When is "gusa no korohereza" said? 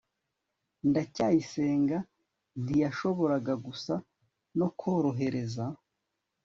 3.65-5.65